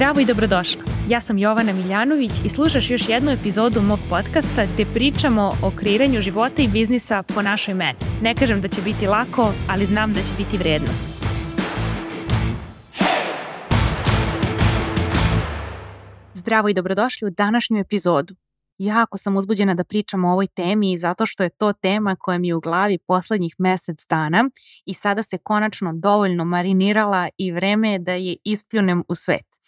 [0.00, 0.82] Zdravo i dobrodošla.
[1.08, 6.20] Ja sam Jovana Miljanović i slušaš još jednu epizodu mog podcasta gde pričamo o kreiranju
[6.20, 7.98] života i biznisa po našoj meni.
[8.22, 10.88] Ne kažem da će biti lako, ali znam da će biti vredno.
[16.34, 18.34] Zdravo i dobrodošli u današnju epizodu.
[18.78, 22.48] Jako sam uzbuđena da pričam o ovoj temi zato što je to tema koja mi
[22.48, 24.50] je u glavi poslednjih mesec dana
[24.86, 29.59] i sada se konačno dovoljno marinirala i vreme je da je ispljunem u svet.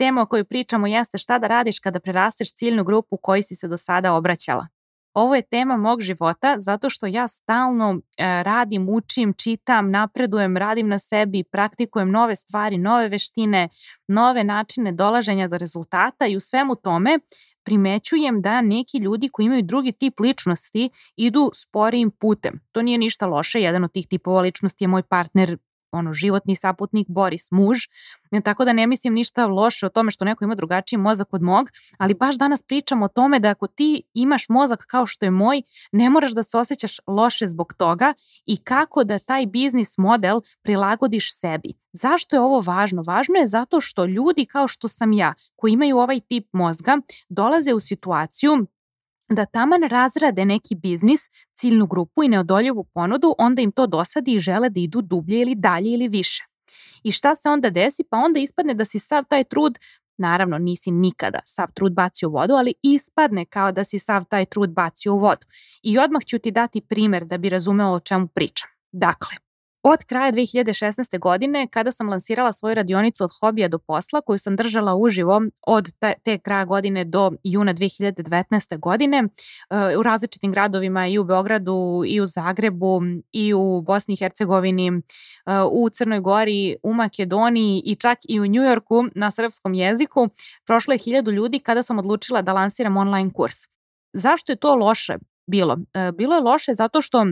[0.00, 3.68] Tema o kojoj pričamo jeste šta da radiš kada prerasteš ciljnu grupu koji si se
[3.68, 4.66] do sada obraćala.
[5.14, 10.88] Ovo je tema mog života zato što ja stalno e, radim, učim, čitam, napredujem, radim
[10.88, 13.68] na sebi, praktikujem nove stvari, nove veštine,
[14.08, 17.18] nove načine dolaženja do rezultata i u svemu tome
[17.64, 22.60] primećujem da neki ljudi koji imaju drugi tip ličnosti idu sporijim putem.
[22.72, 25.56] To nije ništa loše, jedan od tih tipova ličnosti je moj partner
[25.92, 27.78] ono, životni saputnik Boris muž,
[28.44, 31.70] tako da ne mislim ništa loše o tome što neko ima drugačiji mozak od mog,
[31.98, 35.62] ali baš danas pričam o tome da ako ti imaš mozak kao što je moj,
[35.92, 38.14] ne moraš da se osjećaš loše zbog toga
[38.46, 41.72] i kako da taj biznis model prilagodiš sebi.
[41.92, 43.02] Zašto je ovo važno?
[43.06, 47.74] Važno je zato što ljudi kao što sam ja, koji imaju ovaj tip mozga, dolaze
[47.74, 48.66] u situaciju
[49.30, 51.20] da taman razrade neki biznis,
[51.54, 55.54] ciljnu grupu i neodoljivu ponudu, onda im to dosadi i žele da idu dublje ili
[55.54, 56.44] dalje ili više.
[57.02, 58.04] I šta se onda desi?
[58.10, 59.78] Pa onda ispadne da si sav taj trud
[60.20, 64.44] Naravno, nisi nikada sav trud bacio u vodu, ali ispadne kao da si sav taj
[64.44, 65.46] trud bacio u vodu.
[65.82, 68.68] I odmah ću ti dati primer da bi razumela o čemu pričam.
[68.92, 69.36] Dakle,
[69.82, 71.18] Od kraja 2016.
[71.18, 75.92] godine, kada sam lansirala svoju radionicu od hobija do posla, koju sam držala uživo od
[76.24, 78.78] te, kraja godine do juna 2019.
[78.78, 79.18] godine,
[79.70, 83.00] e, u različitim gradovima i u Beogradu, i u Zagrebu,
[83.32, 84.92] i u Bosni i Hercegovini, e,
[85.70, 90.28] u Crnoj Gori, u Makedoniji i čak i u Njujorku na srpskom jeziku,
[90.66, 93.56] prošlo je hiljadu ljudi kada sam odlučila da lansiram online kurs.
[94.12, 95.78] Zašto je to loše bilo?
[95.94, 97.24] E, bilo je loše zato što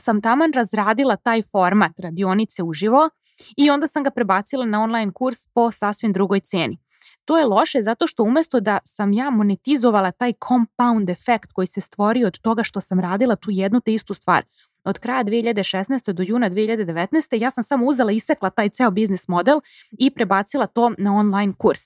[0.00, 3.10] sam taman razradila taj format radionice uživo
[3.56, 6.78] i onda sam ga prebacila na online kurs po sasvim drugoj ceni.
[7.24, 11.80] To je loše zato što umesto da sam ja monetizovala taj compound efekt koji se
[11.80, 14.44] stvorio od toga što sam radila tu jednu te istu stvar.
[14.84, 16.12] Od kraja 2016.
[16.12, 17.42] do juna 2019.
[17.42, 19.60] ja sam samo uzela isekla taj ceo biznis model
[19.98, 21.80] i prebacila to na online kurs.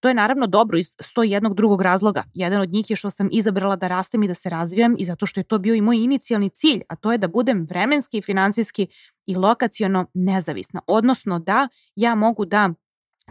[0.00, 2.24] To je naravno dobro iz 101 drugog razloga.
[2.34, 5.26] Jedan od njih je što sam izabrala da rastem i da se razvijam i zato
[5.26, 8.86] što je to bio i moj inicijalni cilj, a to je da budem vremenski, finansijski
[9.26, 10.80] i lokaciono nezavisna.
[10.86, 12.70] Odnosno da ja mogu da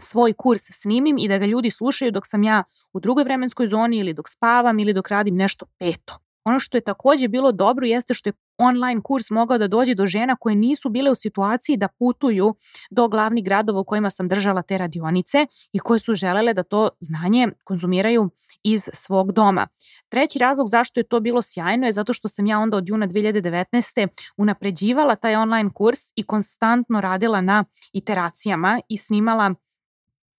[0.00, 3.98] svoj kurs snimim i da ga ljudi slušaju dok sam ja u drugoj vremenskoj zoni
[3.98, 6.27] ili dok spavam ili dok radim nešto peto.
[6.48, 10.06] Ono što je takođe bilo dobro jeste što je online kurs mogao da dođe do
[10.06, 12.54] žena koje nisu bile u situaciji da putuju
[12.90, 16.88] do glavnih gradova u kojima sam držala te radionice i koje su želele da to
[17.00, 18.30] znanje konzumiraju
[18.62, 19.66] iz svog doma.
[20.08, 23.06] Treći razlog zašto je to bilo sjajno je zato što sam ja onda od juna
[23.06, 24.08] 2019.
[24.36, 29.54] unapređivala taj online kurs i konstantno radila na iteracijama i snimala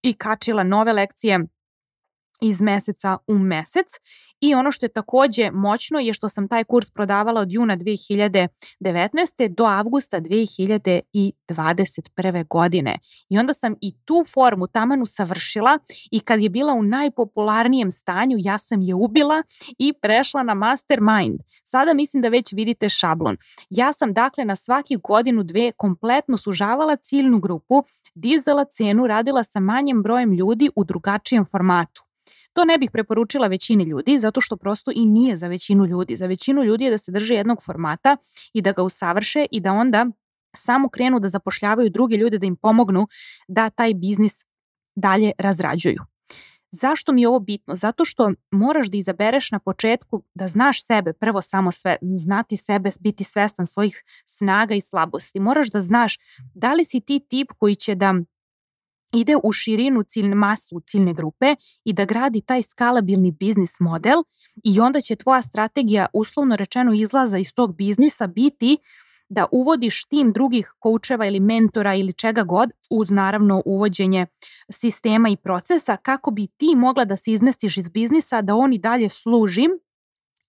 [0.02, 1.40] i kačila nove lekcije
[2.42, 3.88] iz meseca u mesec
[4.42, 9.48] i ono što je takođe moćno je što sam taj kurs prodavala od juna 2019.
[9.58, 12.48] do avgusta 2021.
[12.48, 12.98] godine.
[13.30, 15.80] I onda sam i tu formu tamanu savršila
[16.12, 19.44] i kad je bila u najpopularnijem stanju ja sam je ubila
[19.78, 21.40] i prešla na mastermind.
[21.64, 23.38] Sada mislim da već vidite šablon.
[23.70, 27.84] Ja sam dakle na svaki godinu dve kompletno sužavala ciljnu grupu,
[28.16, 32.09] dizala cenu, radila sa manjem brojem ljudi u drugačijem formatu.
[32.60, 36.16] To ne bih preporučila većini ljudi zato što prosto i nije za većinu ljudi.
[36.16, 38.18] Za većinu ljudi je da se drže jednog formata
[38.54, 40.06] i da ga usavrše i da onda
[40.56, 43.08] samo krenu da zapošljavaju druge ljude da im pomognu
[43.48, 44.34] da taj biznis
[44.96, 46.04] dalje razrađuju.
[46.72, 47.76] Zašto mi je ovo bitno?
[47.76, 52.90] Zato što moraš da izabereš na početku da znaš sebe, prvo samo sve, znati sebe,
[53.00, 55.40] biti svestan svojih snaga i slabosti.
[55.40, 56.18] Moraš da znaš
[56.54, 58.14] da li si ti tip koji će da
[59.14, 64.24] ide u širinu ciljne masu ciljne grupe i da gradi taj skalabilni biznis model
[64.64, 68.78] i onda će tvoja strategija uslovno rečeno izlaza iz tog biznisa biti
[69.30, 74.26] da uvodiš tim drugih koučeva ili mentora ili čega god uz naravno uvođenje
[74.72, 78.78] sistema i procesa kako bi ti mogla da se izmestiš iz biznisa da on i
[78.78, 79.68] dalje služi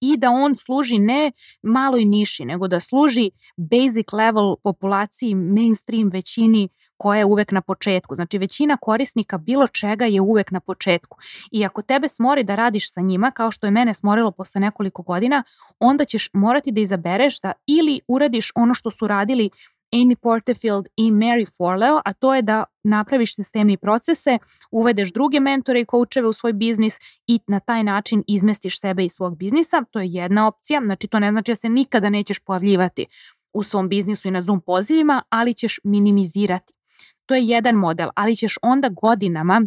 [0.01, 1.33] i da on služi ne
[1.63, 8.15] maloj niši, nego da služi basic level populaciji, mainstream većini koja je uvek na početku.
[8.15, 11.19] Znači većina korisnika bilo čega je uvek na početku.
[11.51, 15.03] I ako tebe smori da radiš sa njima, kao što je mene smorilo posle nekoliko
[15.03, 15.43] godina,
[15.79, 19.51] onda ćeš morati da izabereš da ili uradiš ono što su radili
[19.93, 24.39] Amy Porterfield i Mary Forleo, a to je da napraviš sisteme i procese,
[24.71, 29.13] uvedeš druge mentore i koučeve u svoj biznis i na taj način izmestiš sebe iz
[29.13, 29.85] svog biznisa.
[29.91, 33.07] To je jedna opcija, znači to ne znači da se nikada nećeš pojavljivati
[33.53, 36.73] u svom biznisu i na Zoom pozivima, ali ćeš minimizirati.
[37.27, 39.63] To je jedan model, ali ćeš onda godinama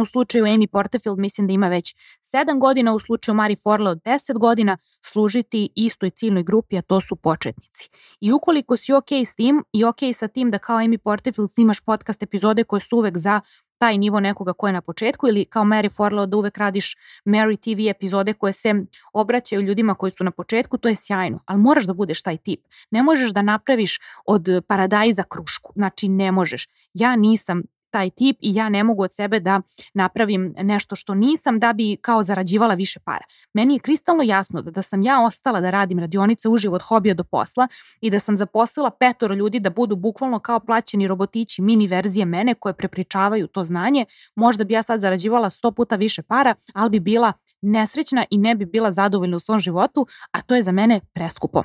[0.00, 1.96] U slučaju Amy Porterfield mislim da ima već
[2.34, 7.16] 7 godina, u slučaju Mari Forleo 10 godina služiti istoj ciljnoj grupi, a to su
[7.16, 7.90] početnici.
[8.20, 11.80] I ukoliko si ok s tim i ok sa tim da kao Amy Porterfield snimaš
[11.80, 13.40] podcast epizode koje su uvek za
[13.78, 17.56] taj nivo nekoga ko je na početku ili kao Mary Forleo da uvek radiš Mary
[17.56, 18.74] TV epizode koje se
[19.12, 22.60] obraćaju ljudima koji su na početku, to je sjajno, ali moraš da budeš taj tip.
[22.90, 26.68] Ne možeš da napraviš od paradajza krušku, znači ne možeš.
[26.94, 29.60] Ja nisam taj tip i ja ne mogu od sebe da
[29.94, 33.24] napravim nešto što nisam da bi kao zarađivala više para.
[33.54, 37.14] Meni je kristalno jasno da, da sam ja ostala da radim radionice uživo od hobija
[37.14, 37.68] do posla
[38.00, 42.54] i da sam zaposlila petoro ljudi da budu bukvalno kao plaćeni robotići mini verzije mene
[42.54, 47.00] koje prepričavaju to znanje, možda bi ja sad zarađivala sto puta više para, ali bi
[47.00, 47.32] bila
[47.62, 51.62] nesrećna i ne bi bila zadovoljna u svom životu, a to je za mene preskupo.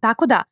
[0.00, 0.42] Tako da,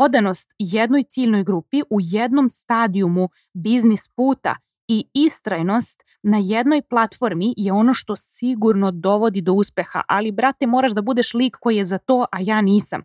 [0.00, 4.56] odanost jednoj ciljnoj grupi u jednom stadijumu biznis puta
[4.88, 10.92] i istrajnost na jednoj platformi je ono što sigurno dovodi do uspeha, ali brate moraš
[10.92, 13.02] da budeš lik koji je za to, a ja nisam.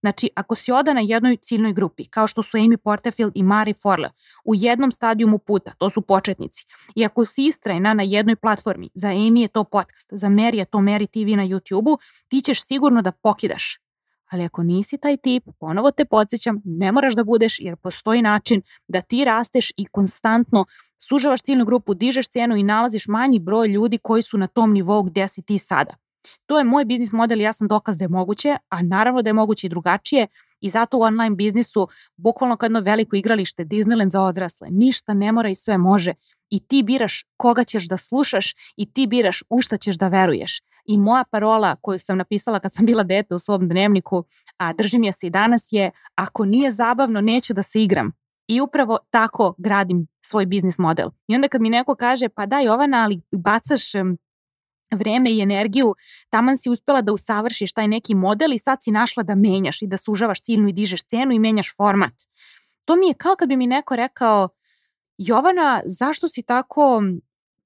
[0.00, 4.10] Znači, ako si odana jednoj ciljnoj grupi, kao što su Amy Porterfield i Mari Forle,
[4.44, 9.08] u jednom stadijumu puta, to su početnici, i ako si istrajna na jednoj platformi, za
[9.08, 11.98] Amy je to podcast, za Mary je to Mary TV na YouTube-u,
[12.28, 13.87] ti ćeš sigurno da pokidaš
[14.30, 18.62] Ali ako nisi taj tip, ponovo te podsjećam, ne moraš da budeš jer postoji način
[18.88, 20.64] da ti rasteš i konstantno
[20.98, 25.02] sužavaš ciljnu grupu, dižeš cenu i nalaziš manji broj ljudi koji su na tom nivou
[25.02, 25.94] gde si ti sada.
[26.46, 29.28] To je moj biznis model i ja sam dokaz da je moguće, a naravno da
[29.28, 30.26] je moguće i drugačije
[30.60, 34.68] i zato u online biznisu bukvalno kao jedno veliko igralište Disneyland za odrasle.
[34.70, 36.14] Ništa ne mora i sve može.
[36.50, 40.60] I ti biraš koga ćeš da slušaš i ti biraš u šta ćeš da veruješ.
[40.88, 44.24] I moja parola koju sam napisala kad sam bila dete u svom dnevniku,
[44.56, 48.12] a držim je se i danas je ako nije zabavno neću da se igram.
[48.46, 51.08] I upravo tako gradim svoj biznis model.
[51.28, 53.82] I onda kad mi neko kaže pa da Jovana, ali bacaš
[54.94, 55.94] vreme i energiju,
[56.30, 59.86] taman si uspela da usavršiš taj neki model i sad si našla da menjaš i
[59.86, 62.14] da sužavaš ciljnu i dižeš cenu i menjaš format.
[62.84, 64.48] To mi je kao kad bi mi neko rekao
[65.18, 67.02] Jovana, zašto si tako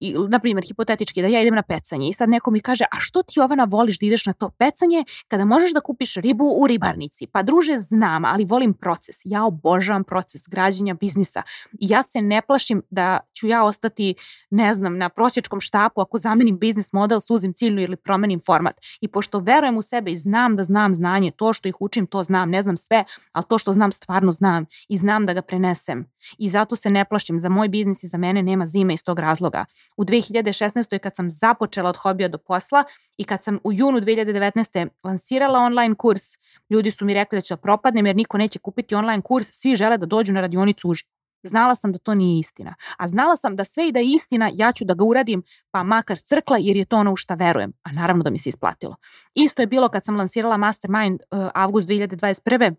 [0.02, 3.00] i, na primjer, hipotetički, da ja idem na pecanje i sad neko mi kaže, a
[3.00, 6.66] što ti Jovana voliš da ideš na to pecanje kada možeš da kupiš ribu u
[6.66, 7.26] ribarnici?
[7.26, 9.16] Pa druže, znam, ali volim proces.
[9.24, 14.14] Ja obožavam proces građenja biznisa i ja se ne plašim da ću ja ostati,
[14.50, 18.80] ne znam, na prosječkom štapu ako zamenim biznis model, suzim ciljnu ili promenim format.
[19.00, 22.22] I pošto verujem u sebe i znam da znam znanje, to što ih učim, to
[22.22, 26.06] znam, ne znam sve, ali to što znam stvarno znam i znam da ga prenesem.
[26.38, 29.18] I zato se ne plašim, za moj biznis i za mene nema zime iz tog
[29.18, 29.64] razloga
[29.96, 30.98] u 2016.
[30.98, 32.84] kad sam započela od hobija do posla
[33.16, 34.88] i kad sam u junu 2019.
[35.04, 36.22] lansirala online kurs,
[36.70, 39.76] ljudi su mi rekli da ću da propadnem jer niko neće kupiti online kurs, svi
[39.76, 41.21] žele da dođu na radionicu uživo.
[41.42, 42.74] Znala sam da to nije istina.
[42.98, 45.82] A znala sam da sve i da je istina, ja ću da ga uradim, pa
[45.82, 47.72] makar crkla, jer je to ono u šta verujem.
[47.82, 48.96] A naravno da mi se isplatilo.
[49.34, 52.74] Isto je bilo kad sam lansirala Mastermind uh, avgust 2021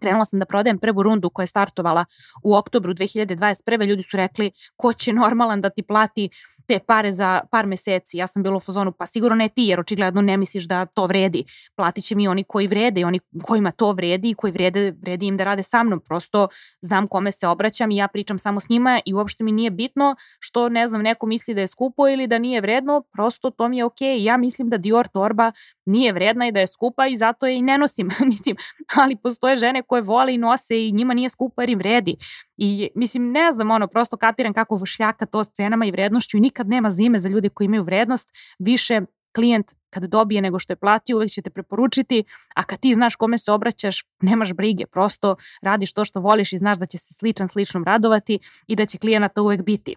[0.00, 2.04] krenula sam da prodajem prvu rundu koja je startovala
[2.42, 3.86] u oktobru 2021.
[3.86, 6.28] Ljudi su rekli ko će normalan da ti plati
[6.68, 8.18] te pare za par meseci.
[8.18, 11.06] Ja sam bila u fazonu, pa sigurno ne ti, jer očigledno ne misliš da to
[11.06, 11.44] vredi.
[11.76, 15.26] Platit će mi oni koji vrede i oni kojima to vredi i koji vrede, vredi
[15.26, 16.00] im da rade sa mnom.
[16.00, 16.48] Prosto
[16.80, 20.16] znam kome se obraćam i ja pričam samo s njima i uopšte mi nije bitno
[20.40, 23.78] što, ne znam, neko misli da je skupo ili da nije vredno, prosto to mi
[23.78, 24.16] je okej.
[24.16, 24.24] Okay.
[24.24, 25.52] Ja mislim da Dior torba
[25.86, 28.08] nije vredna i da je skupa i zato je i ne nosim.
[28.32, 28.56] mislim,
[28.96, 32.16] ali postoje žene koje vole i nose i njima nije skupa jer im vredi.
[32.56, 36.40] I mislim, ne znam, ono, prosto kapiram kako šljaka to s cenama i vrednošću i
[36.40, 39.00] nikad nema zime za ljude koji imaju vrednost, više
[39.34, 43.16] klijent kad dobije nego što je platio, uvek će te preporučiti, a kad ti znaš
[43.16, 47.14] kome se obraćaš, nemaš brige, prosto radiš to što voliš i znaš da će se
[47.14, 49.94] sličan sličnom radovati i da će klijenata uvek biti.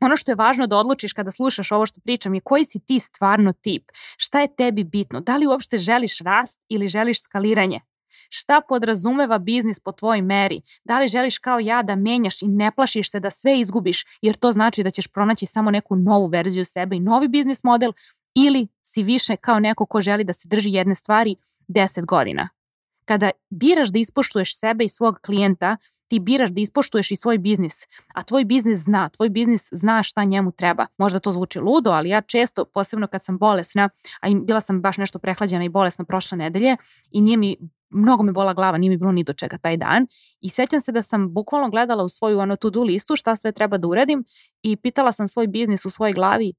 [0.00, 2.98] Ono što je važno da odlučiš kada slušaš ovo što pričam je koji si ti
[2.98, 7.80] stvarno tip, šta je tebi bitno, da li uopšte želiš rast ili želiš skaliranje.
[8.28, 10.60] Šta podrazumeva biznis po tvojoj meri?
[10.84, 14.34] Da li želiš kao ja da menjaš i ne plašiš se da sve izgubiš jer
[14.34, 17.92] to znači da ćeš pronaći samo neku novu verziju sebe i novi biznis model
[18.34, 21.36] ili si više kao neko ko želi da se drži jedne stvari
[21.68, 22.48] 10 godina?
[23.04, 25.76] Kada biraš da ispoštuješ sebe i svog klijenta,
[26.08, 30.24] ti biraš da ispoštuješ i svoj biznis, a tvoj biznis zna, tvoj biznis zna šta
[30.24, 30.86] njemu treba.
[30.98, 33.88] Možda to zvuči ludo, ali ja često, posebno kad sam bolesna,
[34.20, 36.76] a bila sam baš nešto prehlađena i bolesna prošle nedelje
[37.10, 37.56] i nije mi
[37.90, 40.06] mnogo me bola glava, nije mi bilo ni do čega taj dan
[40.40, 43.78] i sećam se da sam bukvalno gledala u svoju ono to-do listu šta sve treba
[43.78, 44.24] da uradim
[44.62, 46.52] i pitala sam svoj biznis u svojoj glavi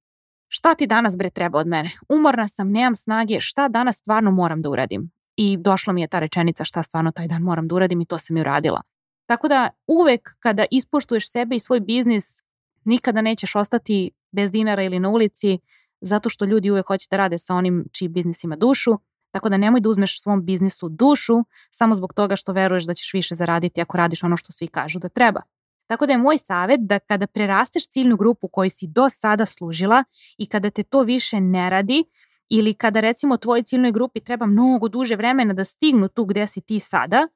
[0.48, 1.90] šta ti danas bre treba od mene?
[2.10, 5.12] Umorna sam, nemam snage, šta danas stvarno moram da uradim?
[5.36, 8.18] I došla mi je ta rečenica šta stvarno taj dan moram da uradim i to
[8.18, 8.82] sam i uradila.
[9.30, 12.42] Tako da uvek kada ispoštuješ sebe i svoj biznis,
[12.86, 15.60] nikada nećeš ostati bez dinara ili na ulici,
[16.02, 18.92] zato što ljudi uvek hoće da rade sa onim čiji biznis ima dušu,
[19.32, 21.34] tako da nemoj da uzmeš svom biznisu dušu
[21.72, 25.00] samo zbog toga što veruješ da ćeš više zaraditi ako radiš ono što svi kažu
[25.00, 25.42] da treba.
[25.88, 30.04] Tako da je moj savjet da kada prerasteš ciljnu grupu koju si do sada služila
[30.38, 32.04] i kada te to više ne radi
[32.50, 36.62] ili kada recimo tvojoj ciljnoj grupi treba mnogo duže vremena da stignu tu gde si
[36.62, 37.28] ti sada,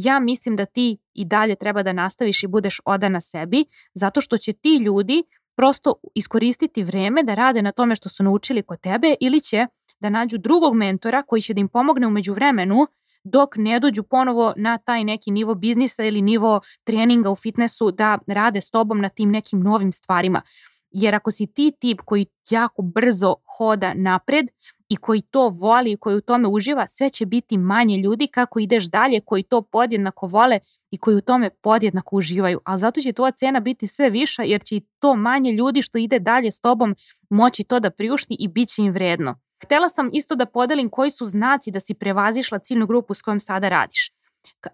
[0.00, 3.64] ja mislim da ti i dalje treba da nastaviš i budeš odana sebi
[3.94, 5.22] zato što će ti ljudi
[5.56, 9.66] prosto iskoristiti vreme da rade na tome što su naučili kod tebe ili će
[10.00, 12.86] da nađu drugog mentora koji će da im pomogne umeđu vremenu
[13.24, 18.18] dok ne dođu ponovo na taj neki nivo biznisa ili nivo treninga u fitnessu da
[18.26, 20.42] rade s tobom na tim nekim novim stvarima.
[20.90, 24.46] Jer ako si ti tip koji jako brzo hoda napred
[24.88, 28.58] i koji to voli i koji u tome uživa, sve će biti manje ljudi kako
[28.58, 30.58] ideš dalje koji to podjednako vole
[30.90, 32.60] i koji u tome podjednako uživaju.
[32.64, 35.98] Ali zato će tvoja cena biti sve viša jer će i to manje ljudi što
[35.98, 36.94] ide dalje s tobom
[37.30, 39.40] moći to da priušti i bit će im vredno.
[39.64, 43.40] Htela sam isto da podelim koji su znaci da si prevazišla ciljnu grupu s kojom
[43.40, 44.17] sada radiš.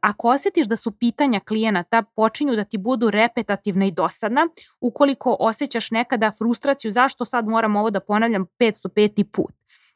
[0.00, 4.48] Ako osjetiš da su pitanja klijenata počinju da ti budu repetativna i dosadna,
[4.80, 9.24] ukoliko osjećaš nekada frustraciju zašto sad moram ovo da ponavljam 505.
[9.24, 9.54] put.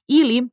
[0.09, 0.49] Ili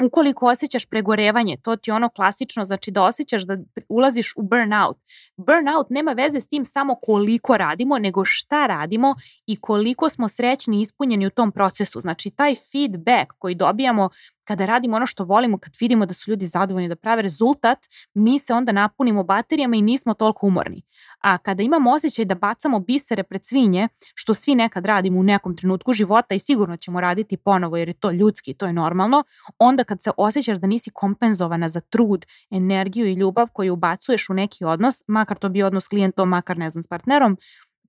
[0.00, 3.56] Ukoliko osjećaš pregorevanje, to ti je ono klasično, znači da osjećaš da
[3.88, 4.98] ulaziš u burnout.
[5.36, 9.14] Burnout nema veze s tim samo koliko radimo, nego šta radimo
[9.46, 12.00] i koliko smo srećni i ispunjeni u tom procesu.
[12.00, 14.08] Znači taj feedback koji dobijamo
[14.44, 17.78] kada radimo ono što volimo, kad vidimo da su ljudi zadovoljni da prave rezultat,
[18.14, 20.82] mi se onda napunimo baterijama i nismo toliko umorni.
[21.20, 25.56] A kada imamo osjećaj da bacamo bisere pred svinje, što svi nekad radimo u nekom
[25.56, 29.24] trenutku života i sigurno ćemo raditi ponovo jer je to ljudski, to je normalno,
[29.58, 34.34] onda kad se osjećaš da nisi kompenzovana za trud, energiju i ljubav koju ubacuješ u
[34.34, 37.36] neki odnos, makar to bi odnos klijentom, makar ne znam s partnerom,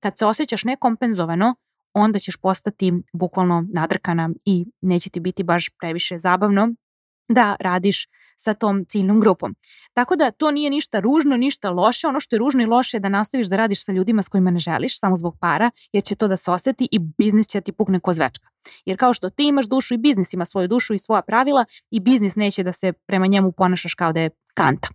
[0.00, 1.54] kad se osjećaš nekompenzovano,
[1.94, 6.74] onda ćeš postati bukvalno nadrkana i neće ti biti baš previše zabavno
[7.28, 9.54] da radiš sa tom ciljnom grupom.
[9.92, 12.06] Tako da to nije ništa ružno, ništa loše.
[12.06, 14.50] Ono što je ružno i loše je da nastaviš da radiš sa ljudima s kojima
[14.50, 17.72] ne želiš, samo zbog para, jer će to da se oseti i biznis će ti
[17.72, 18.48] pukne ko zvečka.
[18.84, 22.00] Jer kao što ti imaš dušu i biznis ima svoju dušu i svoja pravila i
[22.00, 24.88] biznis neće da se prema njemu ponašaš kao da je kanta.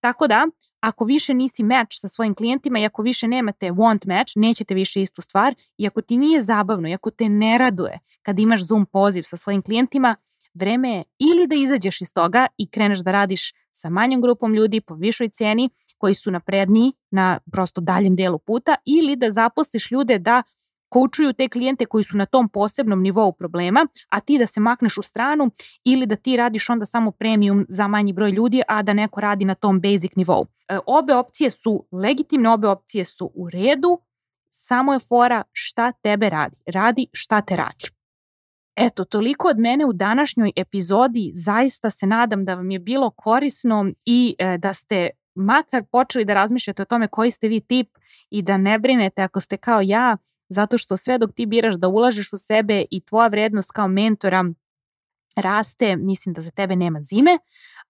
[0.00, 0.46] Tako da,
[0.80, 5.02] ako više nisi match sa svojim klijentima i ako više nemate want match, nećete više
[5.02, 5.54] istu stvar.
[5.78, 9.36] I ako ti nije zabavno i ako te ne raduje kad imaš Zoom poziv sa
[9.36, 10.16] svojim klijentima,
[10.54, 14.80] vreme je ili da izađeš iz toga i kreneš da radiš sa manjom grupom ljudi
[14.80, 20.18] po višoj ceni koji su napredniji na prosto daljem delu puta ili da zaposliš ljude
[20.18, 20.42] da
[20.88, 24.98] koučuju te klijente koji su na tom posebnom nivou problema, a ti da se makneš
[24.98, 25.50] u stranu
[25.84, 29.44] ili da ti radiš onda samo premium za manji broj ljudi, a da neko radi
[29.44, 30.46] na tom basic nivou.
[30.68, 34.00] E, obe opcije su legitimne, obe opcije su u redu,
[34.50, 36.58] samo je fora šta tebe radi.
[36.66, 37.98] Radi šta te radi.
[38.76, 41.30] Eto, toliko od mene u današnjoj epizodi.
[41.34, 46.34] Zaista se nadam da vam je bilo korisno i e, da ste makar počeli da
[46.34, 47.88] razmišljate o tome koji ste vi tip
[48.30, 50.16] i da ne brinete ako ste kao ja
[50.48, 54.44] zato što sve dok ti biraš da ulažeš u sebe i tvoja vrednost kao mentora
[55.36, 57.38] raste, mislim da za tebe nema zime,